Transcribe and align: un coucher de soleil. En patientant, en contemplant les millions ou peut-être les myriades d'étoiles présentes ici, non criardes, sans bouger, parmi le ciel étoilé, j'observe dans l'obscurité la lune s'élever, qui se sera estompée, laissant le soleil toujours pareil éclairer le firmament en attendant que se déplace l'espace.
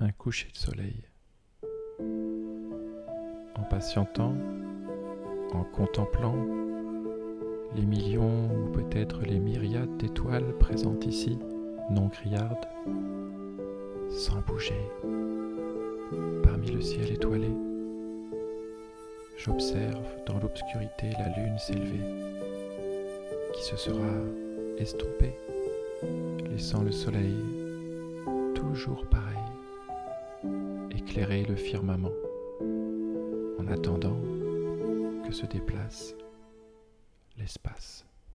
un 0.00 0.12
coucher 0.12 0.48
de 0.52 0.56
soleil. 0.56 1.02
En 3.54 3.62
patientant, 3.68 4.34
en 5.52 5.64
contemplant 5.64 6.36
les 7.76 7.84
millions 7.84 8.48
ou 8.50 8.70
peut-être 8.70 9.20
les 9.22 9.38
myriades 9.38 9.96
d'étoiles 9.98 10.56
présentes 10.58 11.04
ici, 11.04 11.38
non 11.90 12.08
criardes, 12.08 12.66
sans 14.08 14.40
bouger, 14.40 14.80
parmi 16.42 16.70
le 16.70 16.80
ciel 16.80 17.12
étoilé, 17.12 17.50
j'observe 19.36 20.06
dans 20.26 20.38
l'obscurité 20.38 21.10
la 21.18 21.28
lune 21.36 21.58
s'élever, 21.58 22.00
qui 23.52 23.62
se 23.64 23.76
sera 23.76 24.12
estompée, 24.78 25.36
laissant 26.50 26.82
le 26.82 26.92
soleil 26.92 27.36
toujours 28.54 29.06
pareil 29.06 29.39
éclairer 31.10 31.42
le 31.42 31.56
firmament 31.56 32.12
en 33.58 33.66
attendant 33.66 34.16
que 35.26 35.32
se 35.32 35.44
déplace 35.44 36.14
l'espace. 37.36 38.06